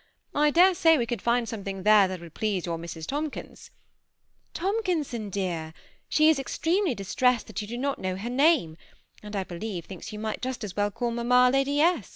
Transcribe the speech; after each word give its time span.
I 0.33 0.49
dare 0.49 0.73
say 0.73 0.97
we 0.97 1.05
could 1.05 1.21
find 1.21 1.47
something 1.47 1.83
there 1.83 2.07
that 2.07 2.19
mid 2.19 2.33
please 2.33 2.65
your 2.65 2.79
Mrs, 2.79 3.05
Tomkina"" 3.05 3.69
ToifikinsoD, 4.55 5.29
dear; 5.29 5.75
she 6.09 6.27
is 6.27 6.39
extremely 6.39 6.95
distressed 6.95 7.45
that 7.45 7.61
u 7.61 7.67
do 7.67 7.77
not 7.77 7.99
know 7.99 8.15
ber 8.15 8.29
name, 8.29 8.77
and 9.21 9.35
I 9.35 9.43
believe 9.43 9.85
thinks 9.85 10.09
yoti 10.09 10.19
gbt 10.21 10.41
just 10.41 10.63
as 10.63 10.75
well 10.75 10.89
call 10.89 11.11
mamma 11.11 11.51
Lady 11.53 11.79
Esk." 11.79 12.09